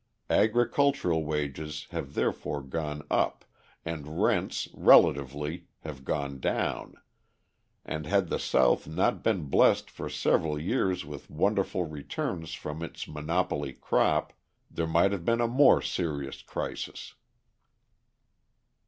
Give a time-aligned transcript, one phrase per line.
[0.31, 3.45] Agricultural wages have therefore gone up
[3.85, 6.95] and rents, relatively, have gone down,
[7.85, 13.07] and had the South not been blessed for several years with wonderful returns from its
[13.07, 14.33] monopoly crop,
[14.71, 17.13] there might have been a more serious crisis.